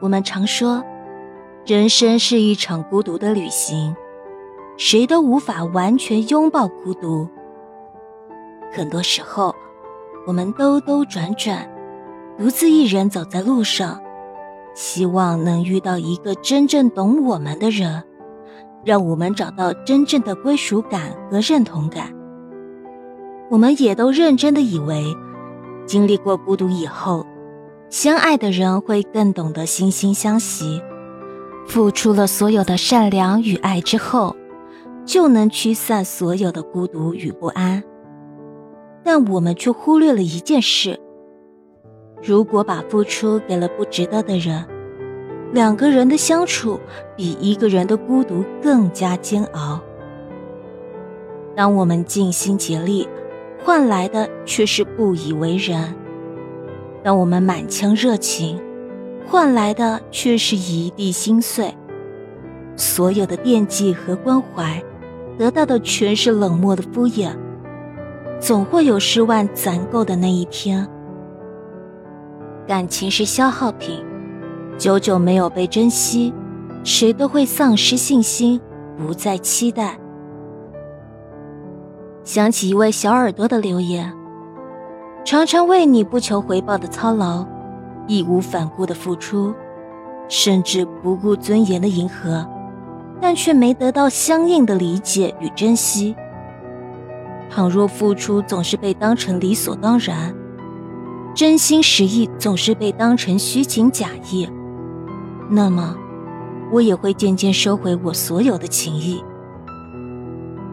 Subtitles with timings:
[0.00, 0.82] 我们常说，
[1.66, 3.94] 人生是一场孤独的旅行，
[4.78, 7.28] 谁都无法完全拥抱孤独。
[8.72, 9.54] 很多时候，
[10.26, 11.68] 我们兜兜转转，
[12.38, 14.00] 独自一人走在路上，
[14.74, 18.02] 希望能遇到一个真正懂我们的人，
[18.82, 22.10] 让我们找到真正的归属感和认同感。
[23.50, 25.04] 我们也都认真的以为，
[25.84, 27.26] 经历过孤独以后。
[27.90, 30.80] 相爱的人会更懂得惺惺相惜，
[31.66, 34.36] 付出了所有的善良与爱之后，
[35.04, 37.82] 就能驱散所有的孤独与不安。
[39.02, 41.00] 但我们却忽略了一件事：
[42.22, 44.64] 如果把付出给了不值得的人，
[45.52, 46.78] 两个人的相处
[47.16, 49.80] 比一个人的孤独更加煎熬。
[51.56, 53.08] 当我们尽心竭力，
[53.64, 55.92] 换来的却是不以为然。
[57.02, 58.60] 当我们满腔热情，
[59.26, 61.72] 换来的却是一地心碎；
[62.76, 64.82] 所有的惦记和关怀，
[65.38, 67.30] 得到的全是冷漠的敷衍。
[68.38, 70.86] 总会有失望攒够的那一天。
[72.66, 74.04] 感情是消耗品，
[74.78, 76.32] 久久没有被珍惜，
[76.84, 78.60] 谁都会丧失信心，
[78.96, 79.98] 不再期待。
[82.24, 84.12] 想起一位小耳朵的留言。
[85.24, 87.46] 常常为你不求回报的操劳，
[88.06, 89.54] 义无反顾的付出，
[90.28, 92.44] 甚至不顾尊严的迎合，
[93.20, 96.16] 但却没得到相应的理解与珍惜。
[97.48, 100.34] 倘若付出总是被当成理所当然，
[101.34, 104.48] 真心实意总是被当成虚情假意，
[105.48, 105.94] 那么，
[106.72, 109.22] 我也会渐渐收回我所有的情谊。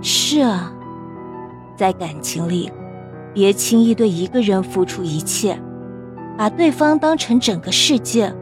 [0.00, 0.72] 是啊，
[1.76, 2.70] 在感情里。
[3.36, 5.60] 别轻易对一个人付出一切，
[6.38, 8.34] 把对方当成整个世界，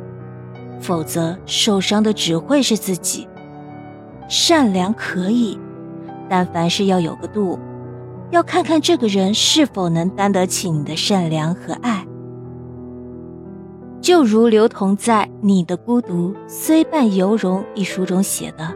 [0.80, 3.26] 否则受伤的只会是自己。
[4.28, 5.58] 善良可以，
[6.28, 7.58] 但凡事要有个度，
[8.30, 12.06] 要看看这个人是否能担得起你的善良和爱。
[14.00, 18.72] 就如刘同在《你的孤独虽伴犹荣》一书中写的：“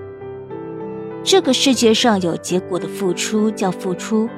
[1.22, 4.28] 这个世界上有结果的付出叫付出。”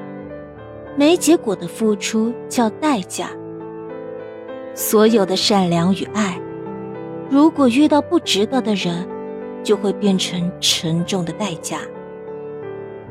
[0.97, 3.29] 没结果的付出叫代价。
[4.73, 6.39] 所有的善良与爱，
[7.29, 9.07] 如果遇到不值得的人，
[9.63, 11.77] 就会变成沉重的代价。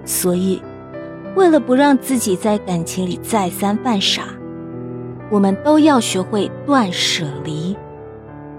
[0.05, 0.63] 所以，
[1.37, 4.25] 为了不让自己在感情里再三犯傻，
[5.31, 7.77] 我们都要学会断舍离。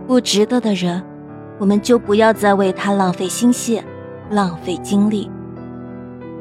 [0.08, 1.04] 不值得的人，
[1.60, 3.84] 我们就不要再为他浪费心血、
[4.30, 5.30] 浪费精力。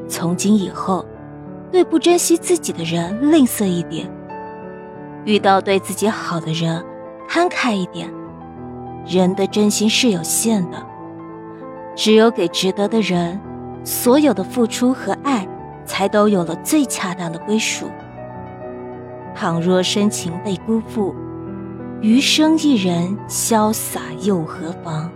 [0.07, 1.05] 从今以后。
[1.71, 4.11] 对不珍惜自己的人吝啬一点，
[5.23, 6.83] 遇到对自己好的人
[7.29, 8.11] 慷慨一点。
[9.07, 10.77] 人的真心是有限的，
[11.95, 13.39] 只有给值得的人，
[13.83, 15.47] 所有的付出和爱，
[15.85, 17.87] 才都有了最恰当的归属。
[19.33, 21.15] 倘若深情被辜负，
[22.01, 25.09] 余生一人潇洒又何妨？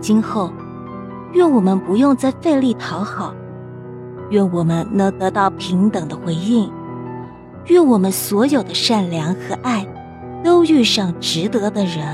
[0.00, 0.52] 今后，
[1.32, 3.32] 愿我们不用再费力讨好。
[4.30, 6.70] 愿我们能得到平等的回应，
[7.66, 9.86] 愿我们所有的善良和爱，
[10.42, 12.04] 都遇上值得的人。